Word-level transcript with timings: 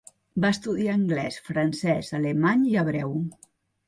Va 0.43 0.49
estudiar 0.55 0.95
anglès, 0.99 1.37
francès, 1.49 2.09
alemany 2.21 2.65
i 2.71 2.73
hebreu. 2.83 3.15